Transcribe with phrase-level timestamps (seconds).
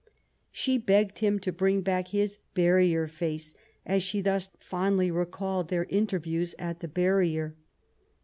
[0.51, 3.53] ''She begged him to bring back his ^^ barrier face/'
[3.85, 7.55] as she thus fondly recalled their interviews at the barrier.